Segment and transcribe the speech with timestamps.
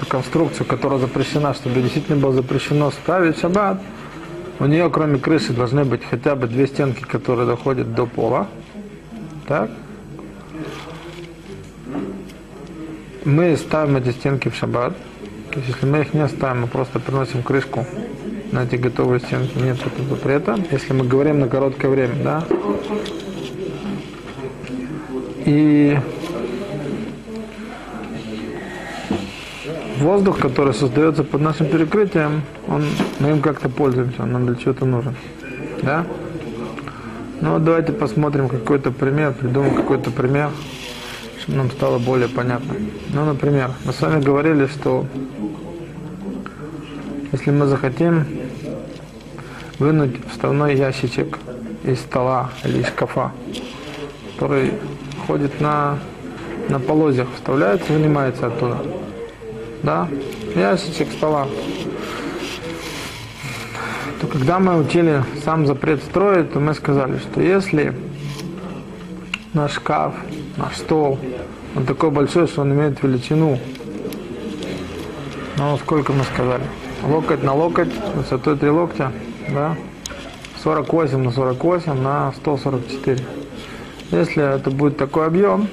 [0.00, 3.80] эту конструкцию, которая запрещена, чтобы действительно было запрещено ставить шаббат,
[4.58, 8.48] у нее, кроме крыши, должны быть хотя бы две стенки, которые доходят до пола.
[9.46, 9.70] Так?
[13.24, 14.94] Мы ставим эти стенки в шаббат.
[15.50, 17.86] То есть, если мы их не ставим, мы просто приносим крышку
[18.52, 20.58] на эти готовые стенки, нет этого запрета.
[20.70, 22.44] Если мы говорим на короткое время, да.
[25.46, 25.98] И
[30.00, 32.84] воздух, который создается под нашим перекрытием, он,
[33.20, 35.14] мы им как-то пользуемся, он нам для чего-то нужен.
[35.82, 36.06] Да?
[37.40, 40.50] Ну давайте посмотрим какой-то пример, придумаем какой-то пример,
[41.40, 42.74] чтобы нам стало более понятно.
[43.12, 45.06] Ну, например, мы с вами говорили, что
[47.32, 48.26] если мы захотим
[49.78, 51.38] вынуть вставной ящичек
[51.84, 53.32] из стола или из шкафа,
[54.34, 54.72] который
[55.26, 55.98] ходит на,
[56.68, 58.78] на полозьях, вставляется, вынимается оттуда
[59.82, 60.08] да,
[60.54, 61.46] ящичек стола,
[64.20, 67.94] то когда мы учили сам запрет строить, то мы сказали, что если
[69.54, 70.14] наш шкаф,
[70.56, 71.18] наш стол,
[71.74, 73.58] он такой большой, что он имеет величину,
[75.56, 76.64] ну, сколько мы сказали,
[77.02, 79.12] локоть на локоть, высотой 3 локтя,
[79.48, 79.76] да,
[80.62, 83.24] 48 на 48 на 144.
[84.10, 85.68] Если это будет такой объем,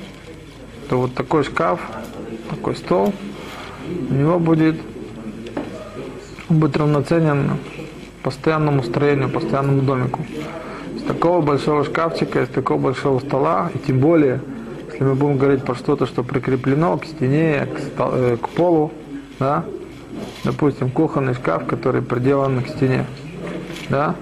[0.90, 1.82] то вот такой шкаф,
[2.50, 3.14] такой стол–
[4.10, 4.76] у него будет,
[6.50, 7.52] будет равноценен
[8.24, 10.26] постоянному строению, постоянному домику.
[10.96, 14.42] Из такого большого шкафчика, из такого большого стола, и тем более,
[14.92, 18.92] если мы будем говорить про что-то, что прикреплено к стене, к, стол, э, к полу,
[19.40, 19.64] да,
[20.44, 23.06] допустим, кухонный шкаф, который приделан к стене,
[23.90, 24.16] да,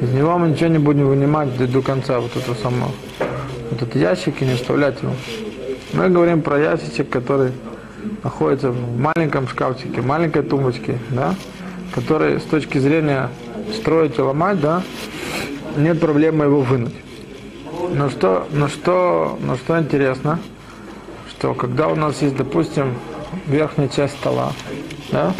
[0.00, 2.90] из него мы ничего не будем вынимать до, до конца, вот эту самую,
[3.70, 5.12] вот этот ящик и не вставлять его.
[5.92, 7.52] Мы говорим про ящичек, который
[8.22, 11.34] находится в маленьком шкафчике, маленькой тумбочке, да,
[11.94, 13.30] который с точки зрения
[13.74, 14.82] строить и ломать, да,
[15.76, 16.94] нет проблемы его вынуть.
[17.92, 20.38] Но что, но что, но что интересно,
[21.30, 22.94] что когда у нас есть, допустим,
[23.46, 24.52] верхняя часть стола,
[25.12, 25.32] да,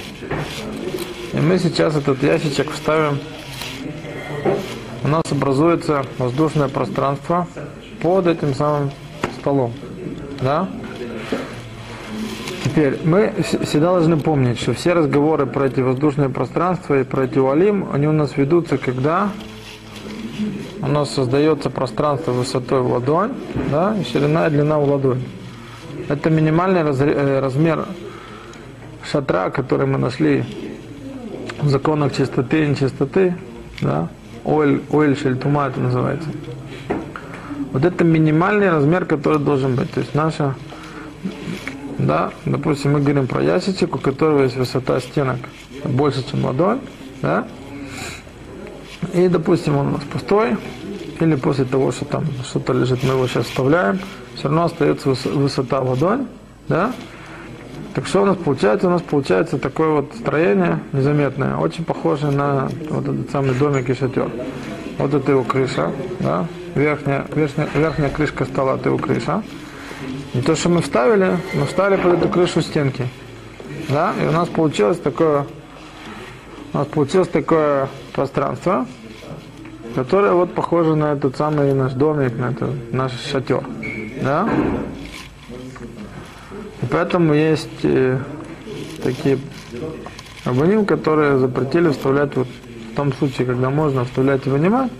[1.32, 3.18] и мы сейчас этот ящичек вставим,
[5.02, 7.46] у нас образуется воздушное пространство
[8.00, 8.90] под этим самым
[9.40, 9.72] столом,
[10.40, 10.68] да,
[12.74, 17.38] Теперь, мы всегда должны помнить, что все разговоры про эти воздушные пространства и про эти
[17.38, 19.30] уалим, они у нас ведутся, когда
[20.82, 23.30] у нас создается пространство высотой в ладонь,
[23.70, 25.22] да, и ширина и длина в ладонь.
[26.08, 27.86] Это минимальный э, размер
[29.08, 30.44] шатра, который мы нашли
[31.62, 33.36] в законах чистоты и нечистоты,
[33.82, 34.08] да,
[34.44, 36.28] оэль шельтума это называется.
[37.70, 39.92] Вот это минимальный размер, который должен быть.
[39.92, 40.56] То есть наша
[41.98, 45.38] да, допустим, мы говорим про ясечек, у которого есть высота стенок
[45.84, 46.80] больше, чем ладонь,
[47.22, 47.46] да,
[49.12, 50.56] и, допустим, он у нас пустой,
[51.20, 53.98] или после того, что там что-то лежит, мы его сейчас вставляем,
[54.34, 56.26] все равно остается высота ладонь,
[56.68, 56.92] да,
[57.94, 58.88] так что у нас получается?
[58.88, 63.94] У нас получается такое вот строение незаметное, очень похоже на вот этот самый домик и
[63.94, 64.28] шатер.
[64.98, 69.44] Вот это его крыша, да, верхняя, верхняя, верхняя крышка стола, это его крыша.
[70.34, 73.06] И то, что мы вставили, мы вставили под эту крышу стенки.
[73.88, 74.14] Да?
[74.20, 75.46] И у нас получилось такое,
[76.72, 78.84] у нас получилось такое пространство,
[79.94, 83.62] которое вот похоже на этот самый наш домик, на этот наш шатер.
[84.22, 84.48] Да?
[86.82, 88.18] И поэтому есть э,
[89.04, 89.38] такие
[90.44, 92.48] абоним, которые запретили вставлять вот
[92.92, 94.90] в том случае, когда можно вставлять и вынимать,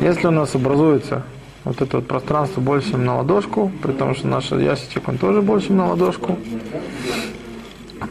[0.00, 1.24] если у нас образуется
[1.66, 5.42] вот это вот пространство больше, чем на ладошку, при том, что наш ящичек, он тоже
[5.42, 6.38] больше, чем на ладошку,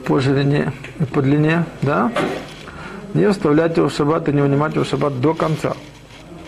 [0.06, 2.12] по ширине и по длине, да,
[3.14, 5.74] не вставлять его в шаббат и не вынимать его в шаббат до конца.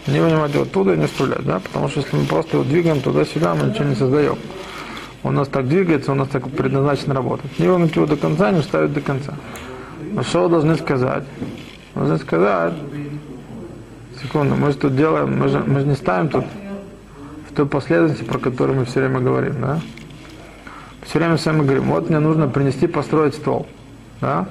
[0.05, 2.99] Не вынимать его оттуда и не вставлять, да, потому что если мы просто его двигаем
[2.99, 4.37] туда-сюда, мы ничего не создаем.
[5.23, 7.57] Он у нас так двигается, у нас так предназначен работать.
[7.57, 9.33] Не выгнуть его до конца, не вставить до конца.
[10.11, 11.23] Но что должны сказать?
[11.95, 12.73] Должны сказать,
[14.21, 16.43] секунду, мы же тут делаем, мы же, мы же не ставим тут
[17.57, 19.81] той последовательности, про которую мы все время говорим, да?
[21.03, 23.65] Все время с вами говорим, вот мне нужно принести, построить стол,
[24.21, 24.47] да?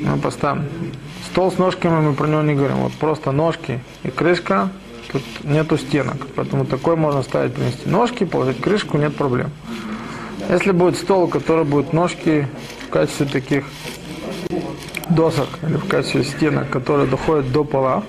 [0.00, 0.64] Мы поставим.
[1.30, 4.70] Стол с ножками мы про него не говорим, вот просто ножки и крышка,
[5.12, 9.50] тут нету стенок, поэтому такой можно ставить, принести ножки, положить крышку, нет проблем.
[10.48, 12.48] Если будет стол, у которого будут ножки
[12.86, 13.64] в качестве таких
[15.10, 18.04] досок или в качестве стенок, которые доходят до пола,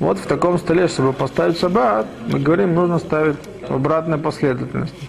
[0.00, 3.36] вот в таком столе, чтобы поставить шаббат, мы говорим, нужно ставить
[3.68, 5.08] в обратной последовательности.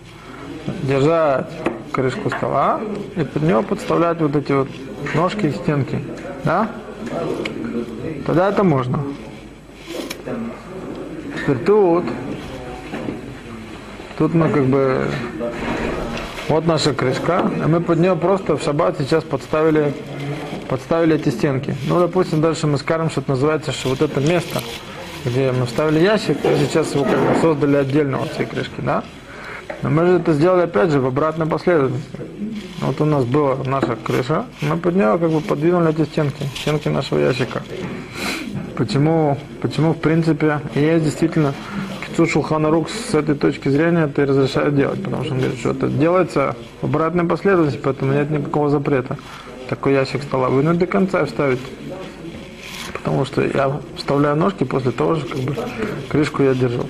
[0.83, 1.47] Держать
[1.91, 2.81] крышку стола
[3.15, 4.67] и под него подставлять вот эти вот
[5.15, 6.03] ножки и стенки.
[6.43, 6.69] Да?
[8.25, 9.03] Тогда это можно.
[11.35, 12.05] Теперь тут,
[14.17, 15.07] тут мы как бы,
[16.49, 19.93] вот наша крышка, и мы под нее просто в шаббат сейчас подставили,
[20.71, 21.75] подставили эти стенки.
[21.85, 24.61] Ну, допустим, дальше мы скажем, что это называется, что вот это место,
[25.25, 29.03] где мы вставили ящик, и сейчас его как бы создали отдельно от всей крышки, да?
[29.81, 32.09] Но мы же это сделали опять же в обратной последовательности.
[32.79, 36.87] Вот у нас была наша крыша, мы под нее как бы подвинули эти стенки, стенки
[36.87, 37.61] нашего ящика.
[38.77, 41.53] Почему, почему в принципе, и есть действительно
[42.07, 45.59] Кицу Шулхана Рук с этой точки зрения это и разрешает делать, потому что он говорит,
[45.59, 49.17] что это делается в обратной последовательности, поэтому нет никакого запрета
[49.71, 51.61] такой ящик стола вынуть до конца вставить.
[52.91, 55.55] Потому что я вставляю ножки после того же, как бы
[56.09, 56.85] крышку я держу.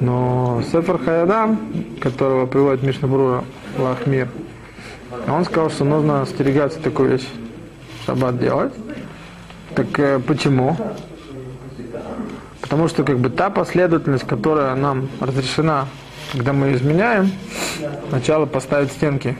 [0.00, 1.60] Но Сефер Хаядам,
[2.00, 3.44] которого приводит Мишнабрура
[3.78, 4.28] Лахмир,
[5.28, 7.28] он сказал, что нужно остерегаться такую вещь
[8.04, 8.72] шаббат делать.
[9.76, 10.76] Так э, почему?
[12.62, 15.86] Потому что как бы та последовательность, которая нам разрешена,
[16.32, 17.30] когда мы изменяем,
[18.08, 19.36] сначала поставить стенки.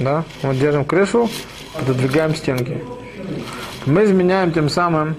[0.00, 0.24] Да?
[0.42, 1.30] Вот держим крышу,
[1.78, 2.82] пододвигаем стенки.
[3.86, 5.16] Мы изменяем тем самым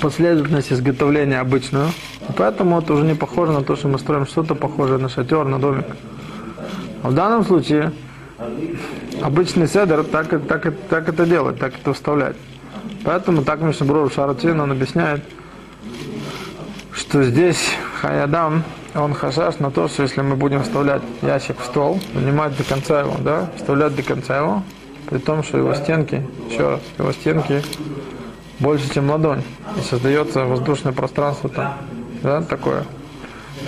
[0.00, 1.88] последовательность изготовления обычную.
[2.36, 5.58] Поэтому это уже не похоже на то, что мы строим что-то похожее на шатер, на
[5.58, 5.86] домик.
[7.02, 7.92] А в данном случае
[9.22, 12.36] обычный седер так, так, так это делать, так это вставлять.
[13.04, 15.22] Поэтому так Мишнаброр Шаратин, он объясняет,
[16.92, 17.70] что здесь
[18.00, 18.64] Хаядам,
[18.94, 23.00] он хашаш на то, что если мы будем вставлять ящик в стол, занимать до конца
[23.00, 24.62] его, да, вставлять до конца его,
[25.08, 27.62] при том, что его стенки, еще раз, его стенки
[28.58, 29.42] больше, чем ладонь,
[29.76, 31.74] и создается воздушное пространство там,
[32.22, 32.84] да, такое.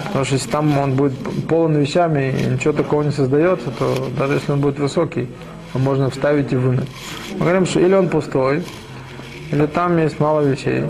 [0.06, 1.14] Потому что если там он будет
[1.48, 5.28] полон вещами и ничего такого не создается, то даже если он будет высокий,
[5.72, 6.88] то можно вставить и вынуть.
[7.32, 8.64] Мы говорим, что или он пустой,
[9.50, 10.84] или там есть мало вещей,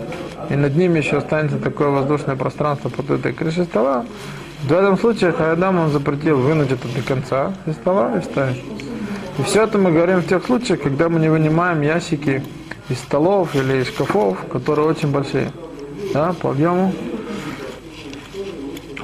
[0.49, 4.05] и над ними еще останется такое воздушное пространство под этой крышей стола,
[4.63, 8.61] в этом случае Хаядам он запретил вынуть это до конца из стола и вставить.
[9.39, 12.43] И все это мы говорим в тех случаях, когда мы не вынимаем ящики
[12.89, 15.51] из столов или из шкафов, которые очень большие,
[16.13, 16.93] да, по объему.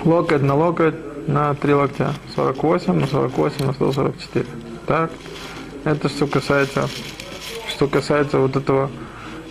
[0.03, 0.95] Локоть на локоть
[1.27, 2.13] на 3 локтя.
[2.35, 4.45] 48 на 48 на 144.
[4.85, 5.11] Так.
[5.83, 6.89] Это что касается,
[7.69, 8.89] что касается вот этого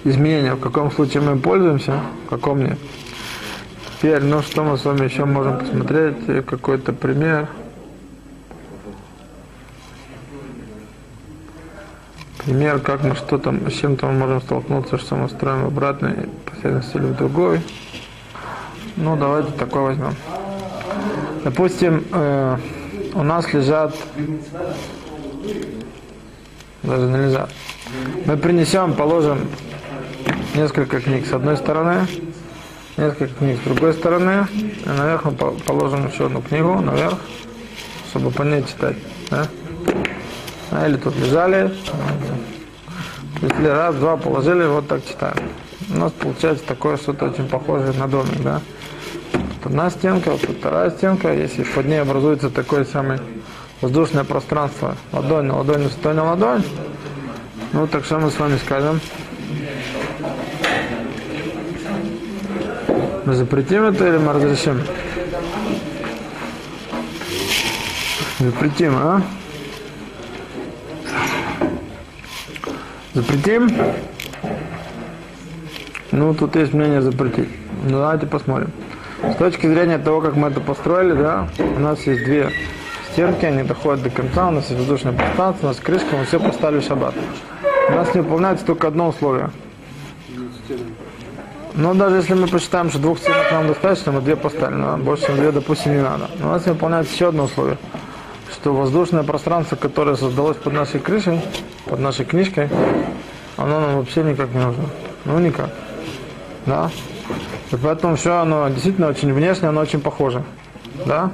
[0.04, 2.78] изменения, в каком случае мы пользуемся, в каком нет.
[3.96, 7.48] Теперь, ну что мы с вами еще можем посмотреть, какой-то пример.
[12.46, 16.96] Пример, как мы что-то, с чем-то мы можем столкнуться, что мы строим в обратной последовательности
[16.96, 17.60] или в другой.
[18.94, 20.14] Ну, давайте такой возьмем.
[21.42, 22.56] Допустим, э,
[23.14, 23.96] у нас лежат,
[26.84, 27.50] даже не лежат,
[28.26, 29.40] мы принесем, положим
[30.54, 32.06] несколько книг с одной стороны,
[32.96, 37.18] несколько книг с другой стороны, и наверх мы положим еще одну книгу наверх,
[38.10, 38.96] чтобы по ней читать.
[39.30, 39.48] Да?
[40.70, 41.72] А, или тут лежали,
[43.40, 45.36] если раз, два положили, вот так читаем.
[45.88, 48.60] У нас получается такое что-то очень похожее на домик, да?
[49.32, 53.20] Вот одна стенка, вот вторая стенка, если под ней образуется такое самое
[53.80, 56.64] воздушное пространство, ладонь на ладонь, ладонь на ладонь,
[57.72, 59.00] ну так что мы с вами скажем?
[63.24, 64.82] Мы запретим это или мы разрешим?
[68.38, 69.22] Запретим, а?
[73.16, 73.70] Запретим?
[76.12, 77.48] Ну, тут есть мнение запретить.
[77.84, 78.70] Ну, давайте посмотрим.
[79.22, 82.50] С точки зрения того, как мы это построили, да, у нас есть две
[83.10, 86.38] стенки, они доходят до конца, у нас есть воздушное пространство, у нас крышка, мы все
[86.38, 87.14] поставили в шаббат.
[87.88, 89.50] У нас не выполняется только одно условие–
[91.74, 94.96] но ну, даже если мы посчитаем, что двух стенок нам достаточно, мы две поставили, но
[94.96, 96.28] больше две, допустим, не надо.
[96.38, 97.76] Но у нас выполняется еще одно условие,
[98.50, 101.40] что воздушное пространство, которое создалось под нашей крышей,
[101.86, 102.68] под нашей книжкой,
[103.56, 104.84] оно нам вообще никак не нужно.
[105.24, 105.70] Ну, никак.
[106.66, 106.90] Да?
[107.72, 110.42] И поэтому все оно действительно очень внешне, оно очень похоже.
[111.06, 111.30] Да?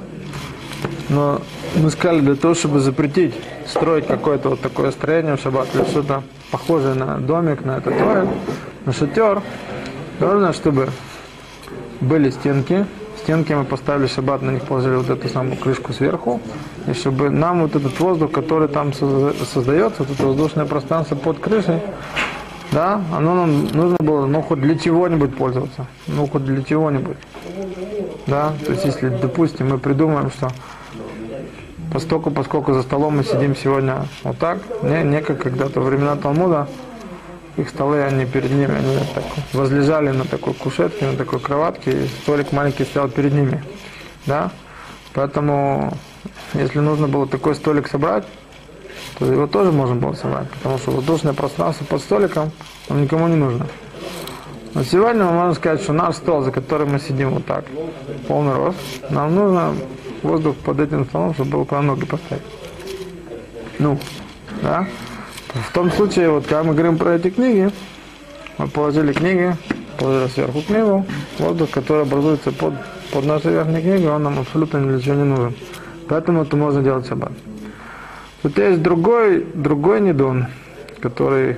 [1.09, 1.41] Но
[1.75, 3.33] мы сказали, для того, чтобы запретить
[3.67, 7.93] строить какое-то вот такое строение в шаббат, или что-то похожее на домик, на этот
[8.85, 9.41] на шатер,
[10.19, 10.89] Нужно, чтобы
[11.99, 12.85] были стенки.
[13.23, 16.41] Стенки мы поставили шаббат, на них положили вот эту самую крышку сверху.
[16.87, 21.79] И чтобы нам вот этот воздух, который там создается, вот это воздушное пространство под крышей,
[22.73, 25.85] да, оно нам нужно было, ну, хоть для чего-нибудь пользоваться.
[26.07, 27.15] Ну, хоть для чего-нибудь.
[28.27, 30.49] Да, то есть, если, допустим, мы придумаем, что
[31.93, 36.67] поскольку, поскольку за столом мы сидим сегодня вот так, не, не как когда-то времена Талмуда,
[37.57, 42.07] их столы, они перед ними, они так возлежали на такой кушетке, на такой кроватке, и
[42.07, 43.63] столик маленький стоял перед ними,
[44.25, 44.51] да,
[45.13, 45.93] поэтому,
[46.53, 48.25] если нужно было такой столик собрать,
[49.19, 52.51] то его тоже можно было собрать, потому что воздушное пространство под столиком,
[52.89, 53.67] нам никому не нужно.
[54.73, 57.65] Но сегодня мы можем сказать, что наш стол, за которым мы сидим вот так,
[58.27, 58.77] полный рост,
[59.11, 59.75] нам нужно
[60.23, 62.43] воздух под этим столом, чтобы было куда ноги поставить.
[63.77, 63.99] Ну,
[64.63, 64.87] да?
[65.53, 67.69] В том случае, вот когда мы говорим про эти книги,
[68.57, 69.55] мы положили книги,
[69.99, 71.05] положили сверху книгу,
[71.37, 72.73] воздух, который образуется под,
[73.11, 75.53] под нашей верхней книгой, он нам абсолютно ни для чего не нужен.
[76.09, 77.33] Поэтому это можно делать шаббат.
[78.41, 80.47] Тут есть другой, другой недон,
[80.99, 81.57] который,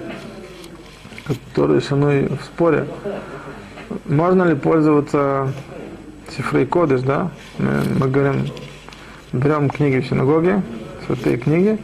[1.25, 2.87] который со мной в споре.
[4.05, 5.53] Можно ли пользоваться
[6.27, 7.31] цифрой кодыш, да?
[7.59, 8.47] Мы, мы говорим,
[9.31, 10.61] берем книги в синагоге,
[11.07, 11.79] святые книги,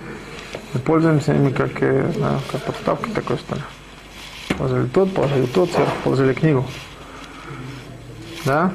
[0.74, 3.62] и пользуемся ими как, да, как подставкой такой, что ли.
[4.58, 6.66] Положили тот, положили тот, сверху положили книгу.
[8.46, 8.72] Да?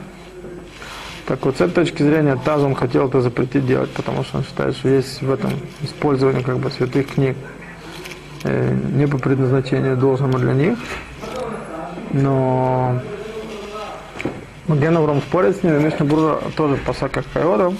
[1.26, 4.76] Так вот, с этой точки зрения Тазум хотел это запретить делать, потому что он считает,
[4.76, 5.50] что есть в этом
[5.82, 7.36] использование как бы святых книг
[8.44, 10.78] э, не по предназначению должному для них.
[12.12, 13.00] Но
[14.68, 17.76] Маген Авром спорит с ним, и Мишна Брура тоже по саках Хайодом,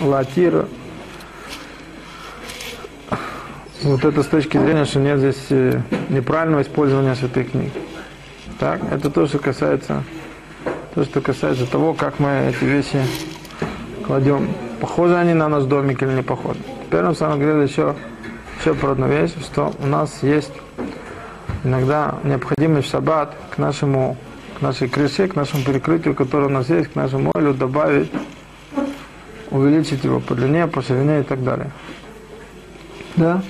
[0.00, 0.66] Латир,
[3.84, 7.72] вот это с точки зрения, что нет здесь э, неправильного использования святых книг.
[8.58, 10.04] Так, это то, что касается
[10.94, 13.02] то, что касается того, как мы эти вещи
[14.06, 14.48] кладем.
[14.80, 16.58] Похожи они на наш домик или не похожи.
[16.86, 17.94] Теперь нам самом деле еще,
[18.60, 20.52] еще про одну вещь, что у нас есть
[21.64, 24.16] иногда необходимость в шаббат к нашему
[24.58, 28.10] к нашей крыше, к нашему перекрытию, которое у нас есть, к нашему олю добавить,
[29.50, 31.70] увеличить его по длине, по ширине и так далее.
[33.16, 33.42] Да?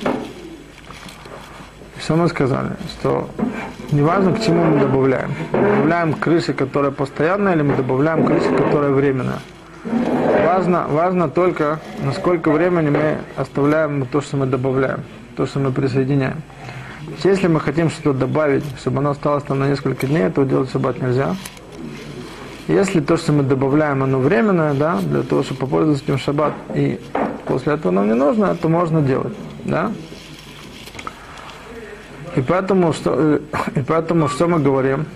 [2.02, 2.70] Что мы сказали?
[2.98, 3.28] Что
[3.92, 5.30] неважно, к чему мы добавляем.
[5.52, 9.38] Мы добавляем крыши, которая постоянная, или мы добавляем крыши, которая временная.
[10.44, 15.04] Важно, важно только, насколько времени мы оставляем то, что мы добавляем,
[15.36, 16.42] то, что мы присоединяем.
[17.22, 21.00] Если мы хотим что-то добавить, чтобы оно осталось там на несколько дней, то делать шаббат
[21.00, 21.36] нельзя.
[22.66, 26.98] Если то, что мы добавляем, оно временное, да, для того, чтобы попользоваться этим шаббат, и
[27.46, 29.92] после этого нам не нужно, то можно делать, да.
[32.36, 33.40] И поэтому, что, э,
[33.76, 35.06] и поэтому что мы говорим?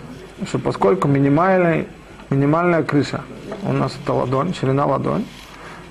[0.46, 1.86] Что поскольку минимальный,
[2.28, 3.22] минимальная крыша
[3.62, 5.24] у нас это ладонь, ширина ладонь,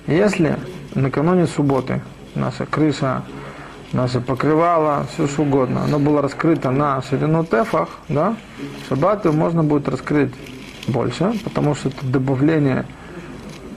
[0.05, 0.57] если
[0.93, 2.01] накануне субботы
[2.35, 3.23] наша крыша,
[3.91, 8.35] наше покрывало, все что угодно, оно было раскрыто на ширину тефах, да,
[8.87, 10.31] шаббаты можно будет раскрыть
[10.87, 12.85] больше, потому что это добавление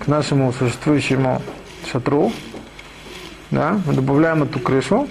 [0.05, 1.40] к нашему существующему
[1.90, 2.33] шатру,
[3.50, 5.09] да, мы добавляем эту крышу,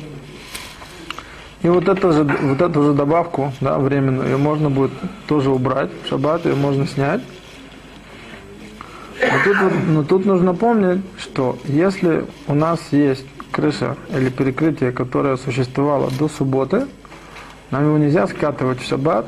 [1.63, 4.91] и вот, это же, вот эту же добавку, да, временную, ее можно будет
[5.27, 7.21] тоже убрать в шаббат, ее можно снять.
[9.19, 15.37] Но тут, но тут нужно помнить, что если у нас есть крыша или перекрытие, которое
[15.37, 16.85] существовало до субботы,
[17.71, 19.25] нам его нельзя скатывать в шаббат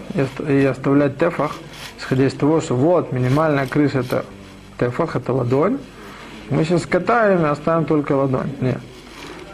[0.47, 1.55] и оставлять тефах,
[1.97, 4.25] исходя из того, что вот минимальная крыша это
[4.79, 5.79] тефах, это ладонь.
[6.51, 8.51] Мы сейчас скатаем и оставим только ладонь.
[8.61, 8.79] Нет.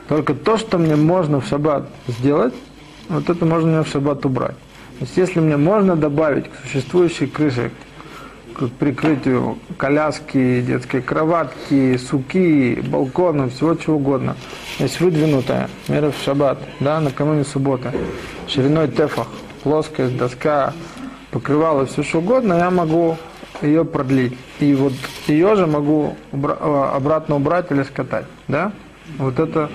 [0.08, 2.54] Только то, что мне можно в шаббат сделать,
[3.10, 4.56] вот это можно мне в шаббат убрать.
[5.00, 7.72] То есть если мне можно добавить к существующей крыше,
[8.54, 14.38] к прикрытию коляски, детской кроватки, суки, балкона, всего чего угодно,
[14.80, 17.92] есть выдвинутая мера в шаббат, да, накануне субботы,
[18.48, 19.28] шириной тефах,
[19.64, 20.74] плоскость, доска,
[21.32, 23.18] покрывало, все что угодно, я могу
[23.62, 24.38] ее продлить.
[24.62, 24.94] И вот
[25.28, 28.72] ее же могу обратно убрать или скатать, да?
[29.18, 29.70] Вот это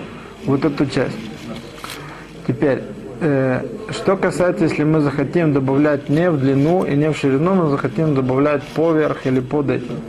[0.47, 1.17] вот эту часть.
[2.47, 2.83] Теперь,
[3.21, 8.15] что касается, если мы захотим добавлять не в длину и не в ширину, мы захотим
[8.15, 10.01] добавлять поверх или под этим.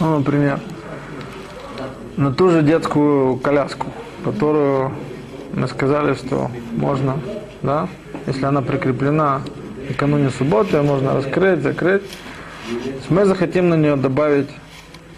[0.00, 0.60] Ну, например,
[2.16, 3.88] на ту же детскую коляску,
[4.24, 4.92] которую
[5.52, 7.18] мы сказали, что можно,
[7.60, 7.86] да,
[8.26, 9.42] если она прикреплена
[9.86, 12.02] накануне субботы, можно раскрыть, закрыть.
[13.10, 14.48] Мы захотим на нее добавить,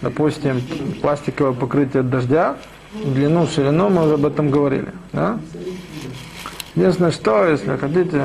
[0.00, 0.60] допустим,
[1.00, 2.56] пластиковое покрытие дождя,
[3.04, 4.88] длину, ширину, мы уже об этом говорили.
[5.12, 5.38] Да?
[6.74, 8.22] Единственное, что, если хотите,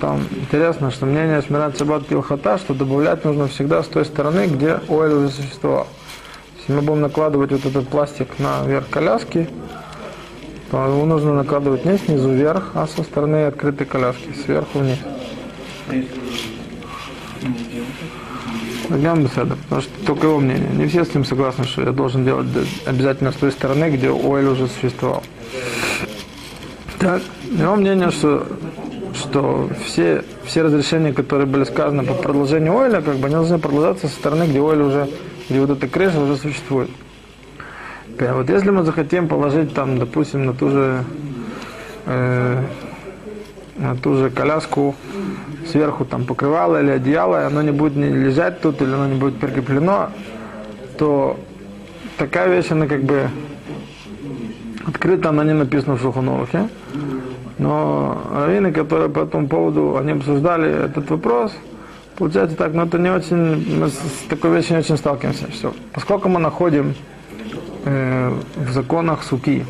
[0.00, 4.80] там интересно, что мнение Смират Шаббат Пилхата, что добавлять нужно всегда с той стороны, где
[4.88, 5.86] ойл уже существовал.
[6.58, 9.48] Если мы будем накладывать вот этот пластик на верх коляски,
[10.70, 14.98] то его нужно накладывать не снизу вверх, а со стороны открытой коляски, сверху вниз.
[18.90, 20.70] Нагам Беседа, потому что только его мнение.
[20.74, 22.46] Не все с ним согласны, что я должен делать
[22.86, 25.22] обязательно с той стороны, где Оэль уже существовал.
[26.98, 28.44] Так, его мнение, что,
[29.14, 34.08] что все, все разрешения, которые были сказаны по продолжению Ойля, как бы они должны продолжаться
[34.08, 35.08] со стороны, где Оэль уже,
[35.48, 36.90] где вот эта крыша уже существует.
[38.08, 41.04] Теперь, вот если мы захотим положить там, допустим, на ту же
[42.06, 42.62] э,
[43.76, 44.96] на ту же коляску
[45.70, 49.14] сверху там покрывало или одеяло, и оно не будет не лежать тут, или оно не
[49.14, 50.10] будет прикреплено,
[50.98, 51.38] то
[52.16, 53.30] такая вещь, она как бы
[54.86, 56.68] открыто, она не написана в Шухановухе.
[57.58, 61.52] Но раввины, которые по этому поводу, они обсуждали этот вопрос,
[62.16, 65.48] получается так, но это не очень, мы с такой вещью не очень сталкиваемся.
[65.50, 65.72] Все.
[65.92, 66.94] Поскольку мы находим
[67.84, 69.64] э, в законах суки,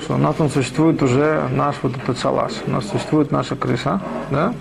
[0.00, 4.00] что у нас там существует уже наш вот этот шалаш, у нас существует наша крыша,
[4.30, 4.52] да?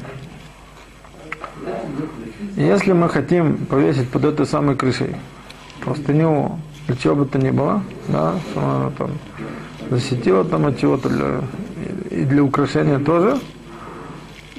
[2.56, 5.16] И если мы хотим повесить под этой самой крышей
[5.84, 6.60] простыню,
[6.92, 9.12] для чего бы то ни было, да, она там
[9.90, 11.42] защитила там от чего-то для,
[12.10, 13.40] и для украшения тоже,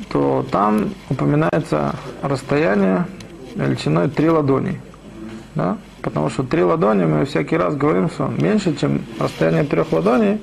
[0.08, 3.06] то там упоминается расстояние
[3.54, 4.80] величиной три ладони.
[5.54, 5.76] Да?
[6.00, 10.40] Потому что три ладони мы всякий раз говорим, что меньше, чем расстояние трех ладоней,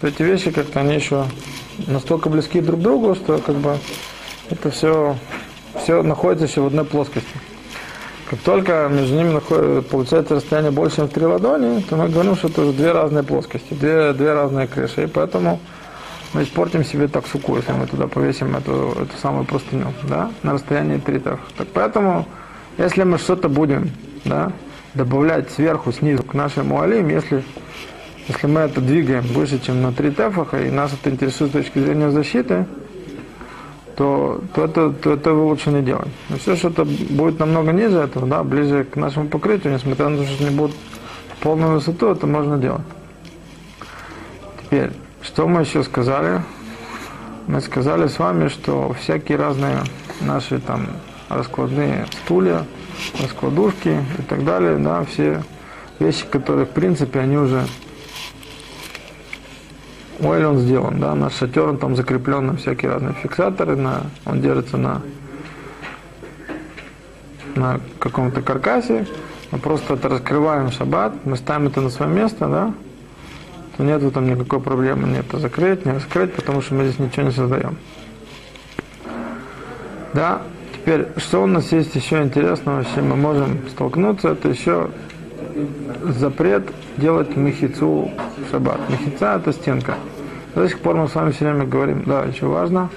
[0.00, 1.26] эти вещи как-то они еще
[1.86, 3.76] настолько близки друг к другу, что как бы
[4.48, 5.16] это все,
[5.82, 7.39] все находится еще в одной плоскости.
[8.30, 12.36] Как только между ними находится, получается расстояние больше, чем в три ладони, то мы говорим,
[12.36, 15.02] что это уже две разные плоскости, две, две разные крыши.
[15.02, 15.58] И поэтому
[16.32, 20.52] мы испортим себе так суку, если мы туда повесим эту, эту самую простыню, да, на
[20.52, 21.40] расстоянии три так.
[21.58, 22.24] Так поэтому,
[22.78, 23.90] если мы что-то будем,
[24.24, 24.52] да,
[24.94, 27.42] добавлять сверху, снизу к нашему алим, если
[28.28, 31.80] если мы это двигаем выше, чем на три тефаха, и нас это интересует с точки
[31.80, 32.64] зрения защиты,
[34.00, 36.08] то, то, это, то это лучше не делать.
[36.30, 40.16] Но все, что это будет намного ниже этого, да, ближе к нашему покрытию, несмотря на
[40.16, 40.74] то, что не будет
[41.34, 42.80] в полную высоту, это можно делать.
[44.62, 46.40] Теперь, что мы еще сказали?
[47.46, 49.80] Мы сказали с вами, что всякие разные
[50.22, 50.86] наши там
[51.28, 52.64] раскладные стулья,
[53.20, 55.42] раскладушки и так далее, да, все
[55.98, 57.66] вещи, которые в принципе они уже
[60.22, 64.42] Ойл он сделан, да, наш шатер, он там закреплен на всякие разные фиксаторы, на, он
[64.42, 65.00] держится на,
[67.54, 69.06] на каком-то каркасе,
[69.50, 72.74] мы просто это раскрываем шаббат, мы ставим это на свое место, да,
[73.76, 77.32] то нету там никакой проблемы, нет, закрыть, не раскрыть, потому что мы здесь ничего не
[77.32, 77.76] создаем.
[80.12, 80.42] Да,
[80.74, 84.90] теперь, что у нас есть еще интересного, с чем мы можем столкнуться, это еще
[86.04, 88.80] запрет делать мехицу в шаббат.
[88.88, 89.94] Мехица это стенка.
[90.54, 92.90] До сих пор мы с вами все время говорим, да, еще важно,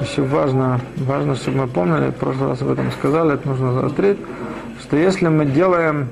[0.00, 4.18] еще важно, важно, чтобы мы помнили, в прошлый раз об этом сказали, это нужно заострить,
[4.80, 6.08] что если мы делаем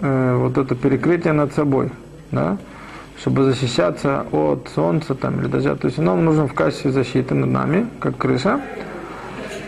[0.00, 1.90] э, вот это перекрытие над собой,
[2.30, 2.58] да,
[3.18, 7.48] чтобы защищаться от солнца там, или дождя, то есть нам нужно в качестве защиты над
[7.48, 8.60] нами, как крыша,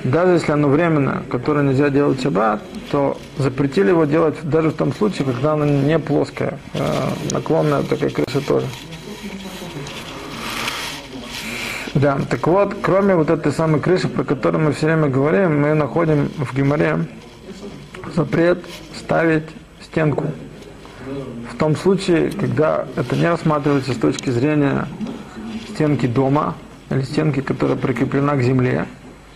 [0.06, 4.92] даже если оно временно, которое нельзя делать шаббат, то запретили его делать даже в том
[4.92, 6.78] случае, когда оно не плоская, э,
[7.32, 8.66] наклонная такая крыша тоже.
[11.94, 15.74] Да, так вот, кроме вот этой самой крыши, про которую мы все время говорим, мы
[15.74, 17.06] находим в Гимаре
[18.14, 18.58] запрет
[18.94, 19.44] ставить
[19.82, 20.26] стенку.
[21.52, 24.86] В том случае, когда это не рассматривается с точки зрения
[25.70, 26.54] стенки дома
[26.90, 28.86] или стенки, которая прикреплена к земле,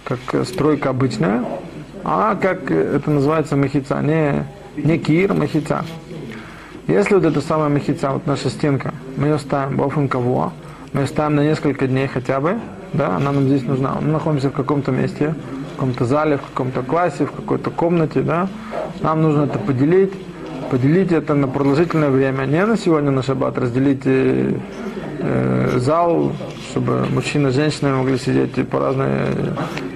[0.04, 1.44] как стройка обычная,
[2.04, 5.84] а как это называется махица, не, не кир, махица.
[6.86, 10.52] Если вот эта самая махица, вот наша стенка, мы ее ставим в кого,
[10.92, 12.58] мы ставим на несколько дней хотя бы,
[12.92, 13.96] да, она нам здесь нужна.
[14.00, 15.34] Мы находимся в каком-то месте,
[15.68, 18.48] в каком-то зале, в каком-то классе, в какой-то комнате, да.
[19.00, 20.12] Нам нужно это поделить,
[20.70, 24.54] поделить это на продолжительное время, не на сегодня на шаббат, разделить э,
[25.18, 26.32] э, зал,
[26.70, 29.26] чтобы мужчины и женщины могли сидеть по разные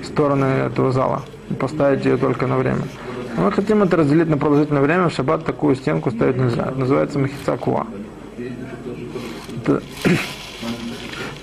[0.03, 2.83] стороны этого зала и поставить ее только на время.
[3.37, 6.63] мы хотим это разделить на продолжительное время, в шаббат такую стенку ставить нельзя.
[6.63, 7.87] Это называется махица куа.
[9.57, 9.83] Это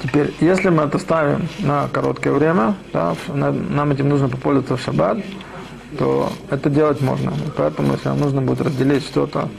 [0.04, 5.20] Теперь, если мы это ставим на короткое время, да, нам этим нужно попользоваться в шаббат,
[5.98, 7.34] то это делать можно.
[7.58, 9.50] Поэтому, если нам нужно будет разделить что-то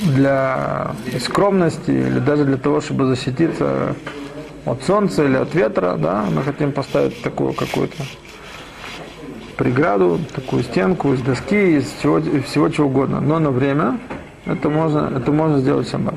[0.00, 3.94] для скромности или даже для того, чтобы защититься
[4.64, 8.02] от солнца или от ветра, да, мы хотим поставить такую какую-то
[9.56, 13.20] преграду, такую стенку из доски, из всего, всего чего угодно.
[13.20, 13.98] Но на время
[14.46, 16.14] это можно, это можно сделать шаббат.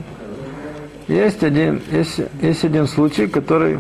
[1.08, 3.80] Есть один, есть, есть один случай, который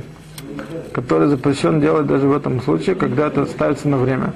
[0.93, 4.33] который запрещен делать даже в этом случае, когда это ставится на время.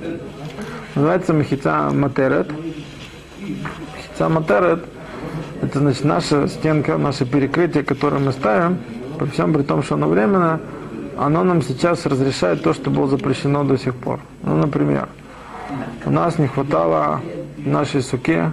[0.96, 2.50] Называется махица матерет.
[3.40, 4.84] Махица матерет–
[5.62, 8.78] это значит наша стенка, наше перекрытие, которое мы ставим,
[9.18, 10.60] при всем при том, что оно временно,
[11.18, 14.20] оно нам сейчас разрешает то, что было запрещено до сих пор.
[14.44, 15.10] Ну, например,
[16.06, 17.22] у нас не хватало
[17.58, 18.52] нашей суке,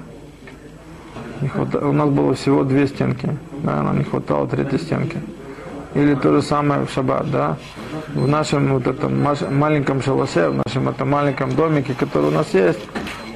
[1.42, 5.18] не хватало, у нас было всего две стенки, да, нам не хватало третьей стенки.
[5.94, 7.56] Или то же самое в шаббат, да.
[8.14, 12.80] В нашем вот этом маленьком шалаше, в нашем этом маленьком домике, который у нас есть,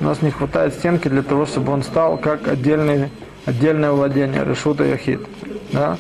[0.01, 3.11] у нас не хватает стенки для того, чтобы он стал как отдельный,
[3.47, 5.21] отдельное владение, решута яхид.
[5.73, 5.99] Да?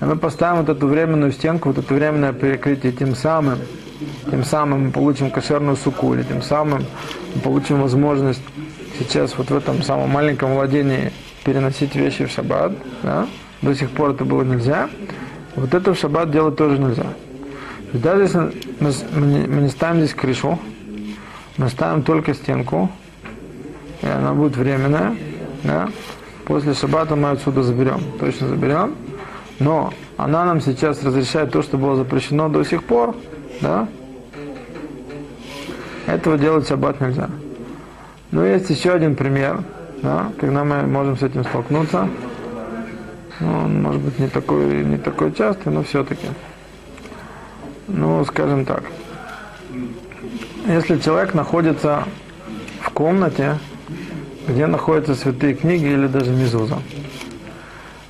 [0.00, 3.58] И мы поставим вот эту временную стенку, вот это временное перекрытие, тем самым,
[4.30, 6.84] тем самым мы получим кошерную суку, или тем самым
[7.34, 8.42] мы получим возможность
[8.98, 11.12] сейчас вот в этом самом маленьком владении
[11.44, 12.72] переносить вещи в шаббат.
[13.02, 13.26] Да?
[13.62, 14.88] До сих пор это было нельзя.
[15.56, 17.06] Вот это в шаббат делать тоже нельзя.
[17.92, 18.38] Даже если
[18.80, 18.92] мы,
[19.46, 20.58] мы не ставим здесь крышу,
[21.56, 22.90] мы ставим только стенку,
[24.02, 25.16] и она будет временная,
[25.64, 25.88] да?
[26.44, 28.94] после шаббата мы отсюда заберем, точно заберем,
[29.58, 33.16] но она нам сейчас разрешает то, что было запрещено до сих пор,
[33.60, 33.88] да?
[36.06, 37.30] Этого делать в шаббат нельзя.
[38.30, 39.62] Но есть еще один пример,
[40.02, 42.08] да, когда мы можем с этим столкнуться.
[43.40, 46.26] Ну, он может быть не такой, не такой частый, но все-таки.
[47.88, 48.82] Ну, скажем так.
[50.66, 52.04] Если человек находится
[52.80, 53.58] в комнате,
[54.48, 56.78] где находятся святые книги или даже мизуза,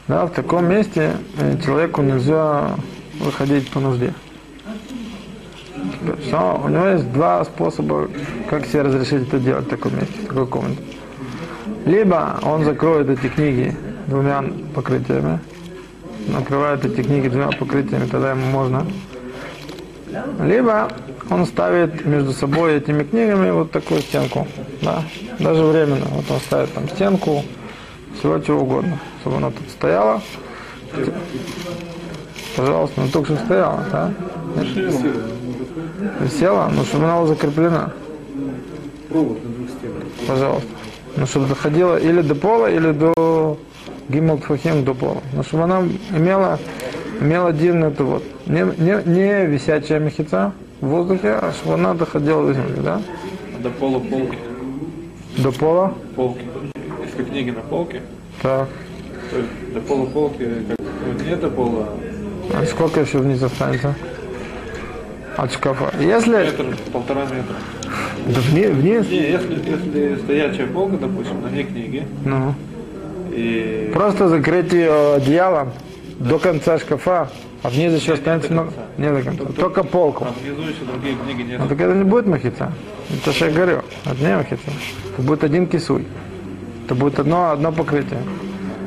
[0.07, 2.77] да, в таком месте э, человеку нельзя
[3.19, 4.15] выходить по нужде.
[6.23, 8.09] Все, у него есть два способа,
[8.49, 10.83] как себе разрешить это делать в таком месте, в такой комнате.
[11.85, 15.41] Либо он закроет эти книги двумя покрытиями,
[16.27, 18.87] накрывает эти книги двумя покрытиями, тогда ему можно.
[20.41, 20.89] Либо
[21.31, 24.47] он ставит между собой этими книгами вот такую стенку,
[24.83, 25.03] да,
[25.39, 26.07] даже временно.
[26.11, 27.43] Вот он ставит там стенку,
[28.19, 30.23] всего чего угодно, чтобы она тут стояла.
[32.57, 34.13] Пожалуйста, ну только что стояла, да?
[36.21, 37.93] Висела, ну чтобы она была закреплена.
[40.27, 40.69] Пожалуйста.
[41.17, 43.59] Ну чтобы доходила или до пола, или до
[44.09, 45.23] Гимл Тфахим до пола.
[45.33, 45.83] Но чтобы она
[46.15, 46.59] имела,
[47.21, 52.47] имела один это вот, не, не, не висячая мехица в воздухе, а чтобы она доходила
[52.47, 53.01] до земли, да?
[53.61, 54.39] До пола полки.
[55.39, 55.95] До пола?
[56.15, 56.43] Полки.
[57.05, 58.03] Если книги на полке,
[58.43, 58.69] Так.
[59.31, 61.89] то есть до пола полки, как не до пола,
[62.55, 63.95] А сколько еще вниз останется?
[65.37, 65.93] От шкафа.
[66.01, 66.31] Если...
[66.31, 67.57] метр, полтора метра.
[68.27, 69.09] Да вниз, вниз?
[69.11, 72.55] Не, если, если стоячая полка, допустим, на ней книги, Ну.
[73.37, 75.73] И Просто закрыть ее одеялом
[76.19, 77.29] до конца шкафа,
[77.63, 78.73] а вниз еще Не, не останется много.
[78.99, 79.45] Не до конца.
[79.57, 80.25] Только полку.
[80.25, 81.61] а внизу еще другие книги нет.
[81.61, 82.73] Ну так это не будет махица.
[83.11, 83.83] Это что я говорю.
[84.05, 84.63] Это не махица.
[85.13, 86.07] Это будет один кисуй.
[86.87, 88.21] Это будет одно, одно покрытие.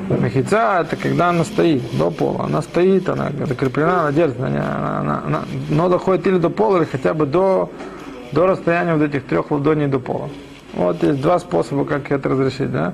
[0.10, 2.46] Махица это когда она стоит до пола.
[2.46, 4.48] Она стоит, она закреплена, она держится.
[4.48, 7.70] Она, она, она- она- но доходит или до пола, или хотя бы до,
[8.32, 10.30] до расстояния вот этих трех ладоней до пола.
[10.74, 12.72] Вот есть два способа, как это разрешить.
[12.72, 12.94] Да?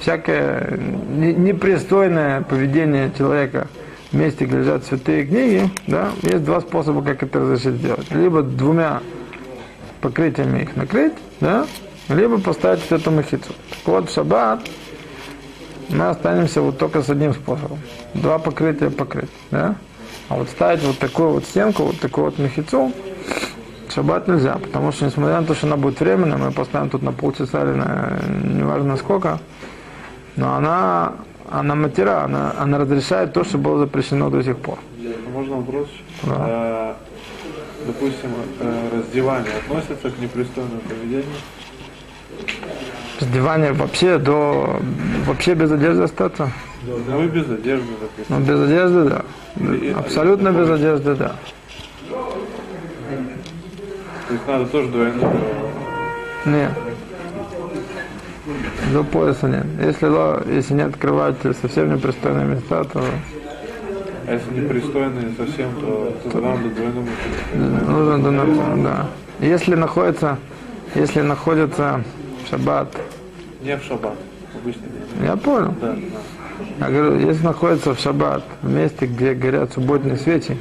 [0.00, 3.68] Всякое не- непристойное поведение человека
[4.12, 8.10] в месте, лежат святые книги, да, есть два способа, как это разрешить сделать.
[8.10, 9.00] Либо двумя
[10.00, 11.66] покрытиями их накрыть, да,
[12.08, 13.52] либо поставить вот эту махицу.
[13.70, 14.60] Так вот, в шаббат
[15.88, 17.78] мы останемся вот только с одним способом.
[18.14, 19.76] Два покрытия покрыть, да.
[20.28, 22.92] А вот ставить вот такую вот стенку, вот такую вот махицу,
[23.92, 27.12] шаббат нельзя, потому что, несмотря на то, что она будет временная, мы поставим тут на
[27.12, 29.40] полчаса или на неважно сколько,
[30.36, 31.12] но она,
[31.50, 34.78] она матера, она, она разрешает то, что было запрещено до сих пор.
[35.32, 35.88] Можно вопрос?
[36.22, 36.34] Да.
[36.38, 36.94] Э,
[37.86, 41.24] допустим, э, раздевание относится к непристойному поведению?
[43.20, 44.78] Раздевание вообще до
[45.26, 46.50] вообще без одежды остаться?
[46.86, 48.24] Ну и без одежды, допустим.
[48.28, 49.98] Ну, без одежды, да.
[49.98, 51.36] Абсолютно без одежды, да.
[54.28, 55.32] То есть надо тоже двойную.
[56.44, 56.72] Нет.
[58.92, 59.64] До пояса нет.
[59.84, 63.02] Если, ло- если не открывать совсем непристойные места, то
[64.28, 67.08] А если непристойные совсем, то, то надо двойному.
[67.88, 69.06] нужно до ног- да.
[69.40, 70.38] Если находится,
[70.94, 72.02] если находится
[72.44, 72.88] в шаббат,
[73.62, 74.14] Не в шаббат.
[74.54, 74.82] Обычно
[75.20, 75.26] не.
[75.26, 75.74] я понял.
[75.80, 76.86] Да, да.
[76.86, 80.56] Я говорю, если находится в шаббат, в месте, где горят субботние свечи,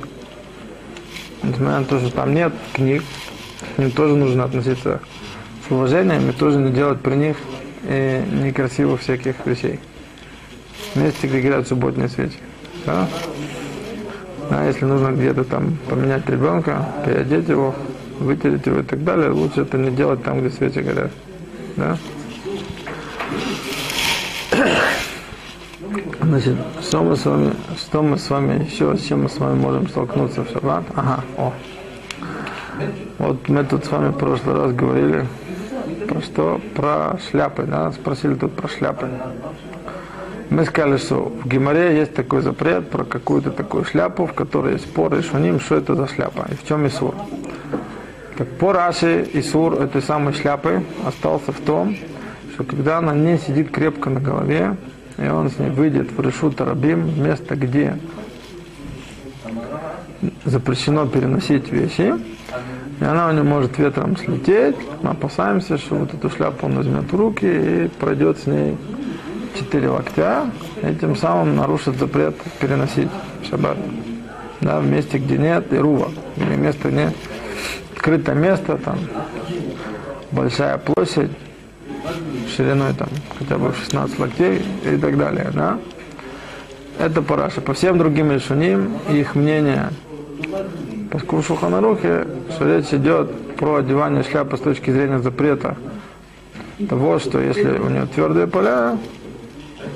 [1.43, 3.03] несмотря на то, что там нет книг,
[3.75, 4.99] к ним тоже нужно относиться
[5.67, 7.37] с уважением и тоже не делать при них
[7.87, 9.79] э, некрасивых всяких вещей.
[10.93, 12.37] В месте, где горят субботние свечи.
[12.85, 13.07] Да?
[14.49, 17.73] А если нужно где-то там поменять ребенка, переодеть его,
[18.19, 21.11] вытереть его и так далее, лучше это не делать там, где свечи горят.
[21.75, 21.97] Да?
[26.21, 29.55] Значит, что мы с вами, что мы с вами еще, с чем мы с вами
[29.55, 30.83] можем столкнуться в шаббат?
[30.95, 31.53] Ага, о.
[33.19, 35.25] Вот мы тут с вами в прошлый раз говорили
[36.07, 36.61] про что?
[36.75, 37.91] Про шляпы, да?
[37.91, 39.09] Спросили тут про шляпы.
[40.49, 44.85] Мы сказали, что в Гимаре есть такой запрет про какую-то такую шляпу, в которой есть
[44.85, 47.15] спор и шуним, что это за шляпа и в чем Исур.
[48.37, 51.95] Так по Раши Исур этой самой шляпы остался в том,
[52.53, 54.77] что когда она не сидит крепко на голове,
[55.17, 57.97] и он с ней выйдет в Решут Арабим, место, где
[60.43, 62.13] запрещено переносить вещи,
[62.99, 64.75] и она у него может ветром слететь.
[65.01, 68.77] Мы опасаемся, что вот эту шляпу он возьмет в руки и пройдет с ней
[69.57, 70.49] четыре локтя,
[70.81, 73.09] и тем самым нарушит запрет переносить
[73.41, 73.77] в шаббат.
[74.61, 77.13] Да, в месте, где нет ирува, или место, где
[77.95, 78.97] открытое место, там
[80.31, 81.31] большая площадь,
[82.55, 85.77] шириной там хотя бы 16 локтей и так далее, да.
[86.97, 87.61] Это параша.
[87.61, 89.89] По всем другим решениям их мнение
[91.15, 95.77] Поскольку в Шуханарухе, что речь идет про одевание шляпы с точки зрения запрета
[96.89, 98.97] того, что если у нее твердые поля,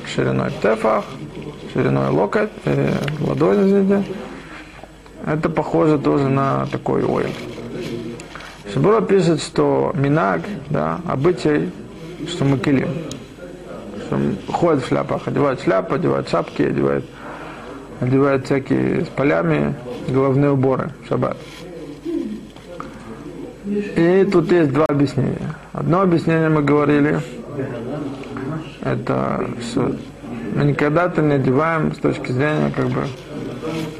[0.07, 1.03] шириной тефах,
[1.73, 4.03] шириной локоть, э, ладонь, извините,
[5.25, 7.31] это похоже тоже на такой ойл.
[8.73, 11.69] Шабура пишет, что минаг, да, обычай,
[12.29, 12.91] что мы килим.
[14.05, 14.17] Что
[14.53, 17.03] ходят в шляпах, одевают шляпы, одевают шапки, одевают,
[17.99, 19.75] одевают всякие с полями,
[20.11, 21.37] головные уборы в шаббат.
[23.65, 25.55] И тут есть два объяснения.
[25.73, 27.19] Одно объяснение мы говорили,
[28.81, 29.95] это что
[30.55, 33.03] мы никогда это не одеваем с точки зрения как бы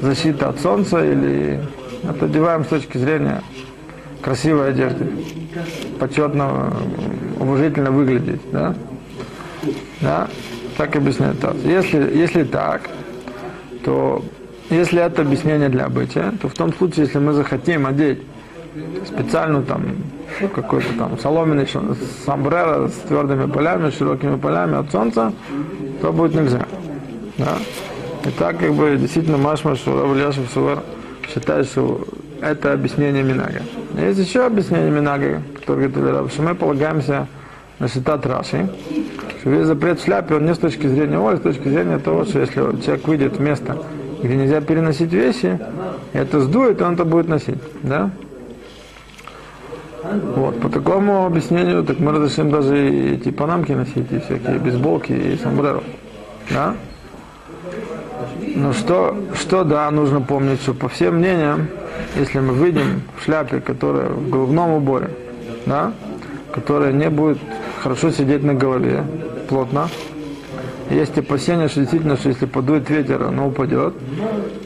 [0.00, 1.60] защиты от солнца или
[2.02, 3.42] это одеваем с точки зрения
[4.22, 5.06] красивой одежды,
[5.98, 6.72] почетно,
[7.38, 8.74] уважительно выглядеть, да?
[10.00, 10.28] Да?
[10.76, 11.36] Так объясняет.
[11.64, 12.82] Если, если так,
[13.84, 14.24] то
[14.70, 18.20] если это объяснение для обычая, то в том случае, если мы захотим одеть
[19.06, 19.84] специальную там
[20.54, 21.66] какой-то там соломенный
[22.24, 25.32] сомбреро с твердыми полями, широкими полями от солнца,
[26.00, 26.66] то будет нельзя.
[27.36, 27.56] Да?
[28.24, 30.80] И так как бы действительно Машма Шурав Ильяшев Сувар
[31.32, 32.06] считает, что
[32.40, 33.62] это объяснение Минага.
[33.98, 37.26] Есть еще объяснение Минага, которое говорит, что мы полагаемся
[37.78, 38.68] на цитат Раши,
[39.40, 41.98] что весь запрет в шляпе, он не с точки зрения Оли, а с точки зрения
[41.98, 43.78] того, что если человек выйдет в место,
[44.22, 45.58] где нельзя переносить вещи,
[46.12, 48.10] это сдует, он это будет носить, да?
[50.34, 55.12] Вот, по такому объяснению, так мы разрешим даже и эти панамки носить, и всякие бейсболки,
[55.12, 55.82] и сомбреро,
[56.50, 56.74] да?
[58.54, 61.68] Но что, что, да, нужно помнить, что по всем мнениям,
[62.16, 65.10] если мы выйдем в шляпе, которая в головном уборе,
[65.66, 65.92] да,
[66.52, 67.38] которая не будет
[67.82, 69.04] хорошо сидеть на голове,
[69.48, 69.88] плотно,
[70.90, 73.94] есть опасения, что действительно, что если подует ветер, оно упадет,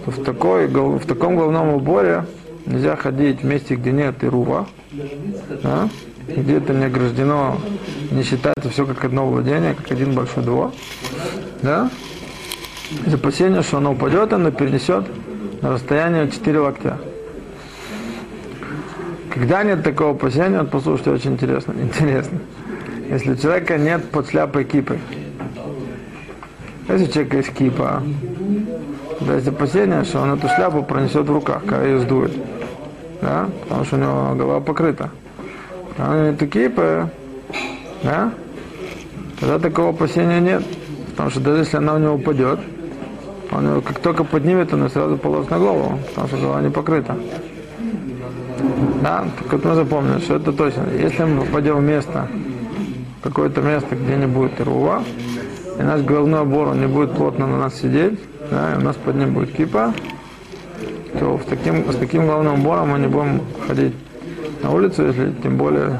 [0.04, 2.24] то в, такой, в таком головном уборе
[2.66, 4.66] нельзя ходить в месте, где нет ирува,
[5.62, 5.88] да?
[6.26, 7.58] где это не ограждено,
[8.10, 10.72] не считается все как одно владение, как один большой двор.
[11.62, 11.90] Да?
[13.06, 15.04] Из опасения, что оно упадет, оно перенесет
[15.60, 16.98] на расстояние 4 локтя.
[19.32, 22.38] Когда нет такого опасения, вот послушайте, очень интересно, интересно.
[23.10, 24.98] Если у человека нет под шляпой кипы,
[26.88, 28.02] если у человека есть кипа,
[29.20, 32.32] то есть опасение, что он эту шляпу пронесет в руках, когда ее сдует.
[33.22, 33.48] Да?
[33.62, 35.10] Потому что у него голова покрыта.
[35.96, 37.08] А нет кипы,
[38.02, 38.32] да?
[39.40, 40.62] Тогда такого опасения нет.
[41.10, 42.58] Потому что даже если она у него упадет,
[43.52, 46.70] он его как только поднимет, он ее сразу положит на голову, потому что голова не
[46.70, 47.16] покрыта.
[49.00, 50.86] Да, так вот мы запомнили, что это точно.
[50.98, 52.28] Если мы попадем в место,
[53.22, 55.04] какое-то место, где не будет рува,
[55.78, 58.18] и наш головной убор он не будет плотно на нас сидеть,
[58.50, 59.92] да, и у нас под ним будет кипа,
[61.18, 63.94] то в таким, с таким головным убором мы не будем ходить
[64.62, 65.98] на улицу, если тем более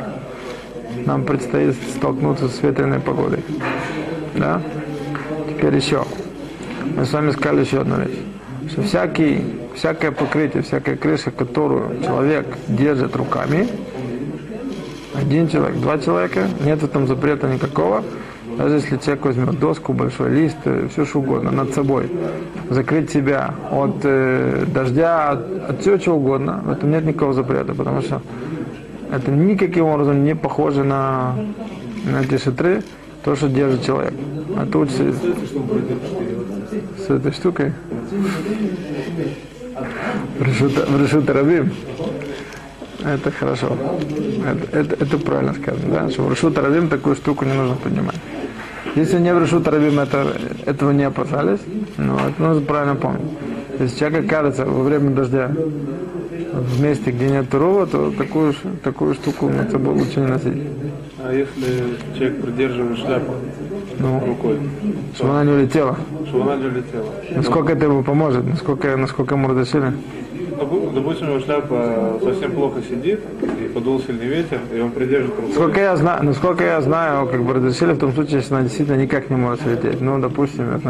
[1.06, 3.44] нам предстоит столкнуться с ветреной погодой.
[4.34, 4.60] Да?
[5.48, 6.04] Теперь еще.
[6.96, 8.18] Мы с вами сказали еще одну вещь.
[8.70, 13.68] Что всякий, всякое покрытие, всякая крыша, которую человек держит руками,
[15.14, 18.02] один человек, два человека, нет в этом запрета никакого,
[18.56, 22.10] даже если человек возьмет доску, большой лист, э, все что угодно, над собой,
[22.70, 27.74] закрыть себя от э, дождя, от, от всего чего угодно, в этом нет никакого запрета,
[27.74, 28.22] потому что
[29.10, 31.34] это никаким образом не похоже на,
[32.04, 32.82] на эти шатры,
[33.24, 34.14] то, что держит человек.
[34.60, 35.04] Это учится
[36.98, 37.72] с этой штукой.
[40.38, 41.72] В рабим.
[43.04, 43.76] Это хорошо.
[44.46, 46.10] Это, это, это правильно сказано, да?
[46.10, 48.16] Что в рабим такую штуку не нужно поднимать.
[48.94, 50.24] Если не в решута рабим это,
[50.66, 51.60] этого не опасались,
[51.98, 53.22] ну, это нужно правильно помнить.
[53.80, 55.50] Если человек окажется во время дождя
[56.52, 58.54] в месте, где нет рова, то такую,
[58.84, 60.62] такую штуку над собой лучше не носить.
[61.18, 63.32] А если человек придерживает шляпу
[63.98, 64.58] Ну, рукой,
[65.16, 65.96] чтобы она не улетела.
[66.28, 67.06] чтобы она не улетела?
[67.34, 69.92] Насколько это ему поможет, насколько, насколько ему разрешили.
[70.58, 73.20] Допу- Допустим, его шляпа совсем плохо сидит,
[73.60, 75.48] и подул сильный ветер, и он придерживает рукой.
[75.48, 78.96] Насколько я знаю, насколько я знаю, как бы разрешили в том случае, если она действительно
[78.96, 80.00] никак не может лететь.
[80.00, 80.80] Ну, допустим,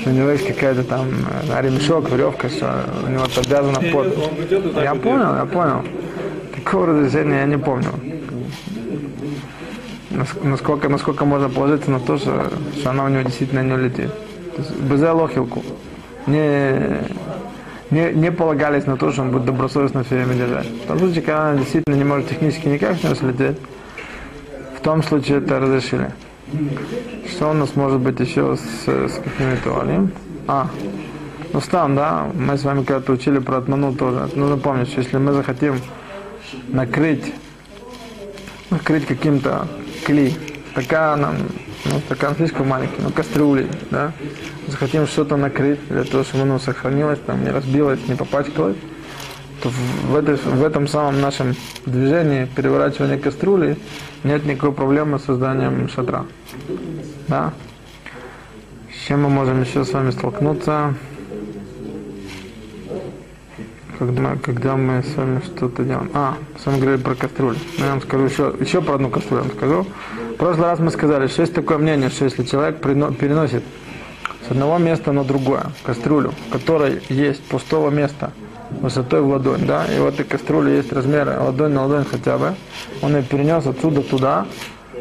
[0.00, 1.06] что у него есть какая-то там
[1.50, 4.16] э, ремешок, веревка, что у него подвязано под.
[4.82, 5.82] Я понял, я понял.
[6.54, 7.88] Такого разрешения я не помню.
[10.10, 14.08] Нас- Насколько, насколько можно положиться на то, что, что она у него действительно не есть
[14.80, 15.62] без лохилку.
[16.26, 16.98] Не,
[17.90, 20.66] не, не полагались на то, что он будет добросовестно все время держать.
[20.66, 23.56] В том случае, когда она действительно не может технически никак с него слететь,
[24.76, 26.10] в том случае это разрешили.
[27.28, 30.10] Что у нас может быть еще с, с какими-то валим?
[30.46, 30.68] А,
[31.52, 34.28] ну стан, да, мы с вами когда-то учили про отману тоже.
[34.34, 35.80] Нужно помнить, что если мы захотим
[36.68, 37.32] накрыть,
[38.70, 39.68] накрыть каким-то
[40.04, 40.36] клей,
[40.72, 41.36] стаканом,
[41.84, 44.12] ну, стакан слишком маленький, ну, кастрюлей, да,
[44.66, 48.76] захотим что-то накрыть для того, чтобы оно сохранилось, там, не разбилось, не попачкалось,
[49.62, 51.54] то в, этой, в этом самом нашем
[51.86, 53.76] движении переворачивания кастрюли
[54.24, 56.26] нет никакой проблемы с созданием шатра.
[57.28, 57.52] Да?
[58.92, 60.94] С чем мы можем еще с вами столкнуться?
[63.98, 66.10] Когда когда мы с вами что-то делаем.
[66.14, 67.56] А, с вами говорили про кастрюлю.
[67.78, 69.86] Я вам скажу еще, еще про одну кастрюлю вам скажу.
[70.38, 73.64] Прошлый раз мы сказали, что есть такое мнение, что если человек переносит
[74.46, 78.30] с одного места на другое кастрюлю, которой есть пустого места
[78.70, 82.54] высотой в ладонь, да, и в этой кастрюле есть размеры ладонь на ладонь хотя бы,
[83.02, 84.46] он ее перенес отсюда туда,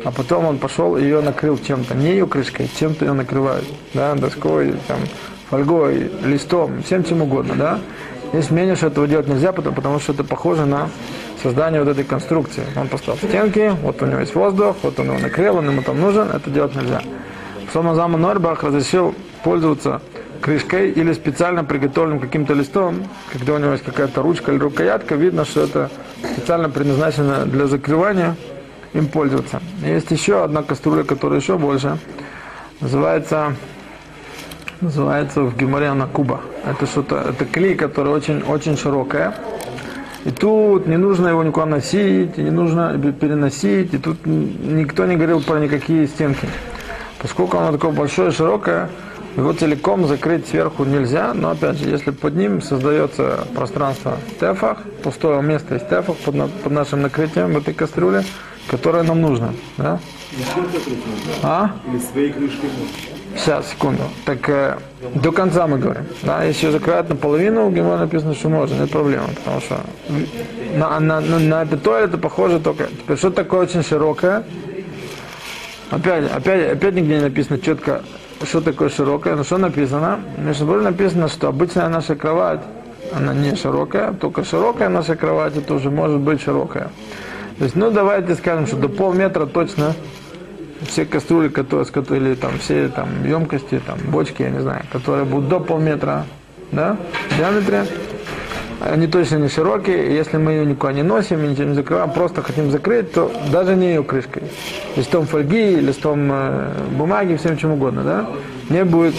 [0.03, 4.15] а потом он пошел и ее накрыл чем-то, не ее крышкой, чем-то ее накрывают, да,
[4.15, 4.97] доской, там,
[5.51, 7.79] фольгой, листом, всем чем угодно, да.
[8.33, 10.89] Есть мнение, что этого делать нельзя, потому, потому что это похоже на
[11.41, 12.63] создание вот этой конструкции.
[12.75, 15.99] Он поставил стенки, вот у него есть воздух, вот он его накрыл, он ему там
[16.01, 17.01] нужен, это делать нельзя.
[17.71, 20.01] Сомазама Норбах разрешил пользоваться
[20.41, 25.45] крышкой или специально приготовленным каким-то листом, когда у него есть какая-то ручка или рукоятка, видно,
[25.45, 25.89] что это
[26.33, 28.35] специально предназначено для закрывания,
[28.93, 29.61] им пользоваться.
[29.83, 31.97] Есть еще одна кастрюля, которая еще больше,
[32.81, 33.55] называется,
[34.81, 36.41] называется в Геморе она куба.
[36.65, 39.35] Это что-то, это клей, который очень, очень широкая.
[40.25, 45.15] И тут не нужно его никуда носить, и не нужно переносить, и тут никто не
[45.15, 46.47] говорил про никакие стенки.
[47.21, 48.89] Поскольку оно такое большое, широкое,
[49.37, 55.41] его целиком закрыть сверху нельзя, но опять же, если под ним создается пространство тефах, пустое
[55.41, 58.23] место из тефах под, на- под нашим накрытием в этой кастрюле,
[58.67, 59.53] которое нам нужно.
[59.77, 59.99] Да?
[61.41, 61.71] А?
[61.87, 62.69] Или своей крышкой
[63.37, 64.03] Сейчас, секунду.
[64.25, 64.77] Так э,
[65.15, 66.05] до конца мы говорим.
[66.23, 66.43] Да?
[66.43, 69.27] Если закрывать наполовину, в Геморе написано, что можно, нет проблемы.
[69.35, 69.79] Потому что
[70.75, 72.87] на, на, на, на это то это похоже только.
[72.87, 74.43] Теперь, что такое очень широкое?
[75.91, 78.01] Опять, опять, опять нигде не написано четко,
[78.43, 80.19] что такое широкое, но что написано?
[80.37, 82.59] Между собой написано, что обычная наша кровать,
[83.13, 86.89] она не широкая, только широкая наша кровать, это уже может быть широкая.
[87.57, 89.95] То есть, ну, давайте скажем, что до полметра точно
[90.85, 95.49] все кастрюли, которые, или там все там емкости, там бочки, я не знаю, которые будут
[95.49, 96.25] до полметра,
[96.71, 96.97] да,
[97.29, 97.85] в диаметре,
[98.79, 102.69] они точно не широкие, если мы ее никуда не носим, ничего не закрываем, просто хотим
[102.69, 104.43] закрыть, то даже не ее крышкой,
[104.95, 108.29] листом фольги, листом э, бумаги, всем чем угодно, да,
[108.69, 109.15] не будет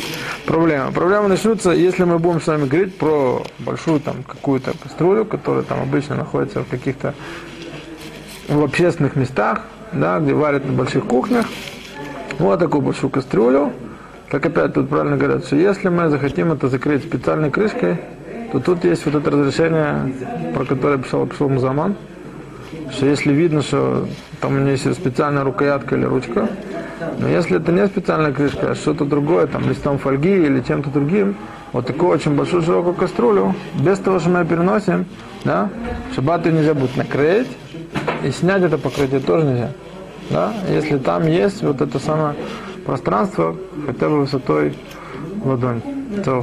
[0.47, 0.93] проблемы.
[0.93, 5.83] Проблемы начнутся, если мы будем с вами говорить про большую там какую-то кастрюлю, которая там
[5.83, 7.15] обычно находится в каких-то
[8.49, 11.47] в общественных местах, да, где варят на больших кухнях,
[12.39, 13.73] вот такую большую кастрюлю.
[14.29, 17.99] Как опять тут правильно говорят, что если мы захотим это закрыть специальной крышкой,
[18.53, 20.15] то тут есть вот это разрешение,
[20.55, 21.97] про которое писал Пшел Музаман,
[22.91, 24.07] что если видно, что
[24.41, 26.49] там у нее есть специальная рукоятка или ручка,
[27.19, 31.37] но если это не специальная крышка, а что-то другое, там листом фольги или чем-то другим,
[31.73, 35.07] вот такую очень большую широкую кастрюлю, без того, что мы ее переносим,
[35.45, 35.69] да,
[36.15, 37.49] шаббат ее нельзя будет накрыть,
[38.25, 39.71] и снять это покрытие тоже нельзя.
[40.31, 40.53] Да?
[40.71, 42.35] Если там есть вот это самое
[42.85, 43.57] пространство,
[43.87, 44.75] хотя бы высотой
[45.45, 45.81] ладонь.
[46.25, 46.37] То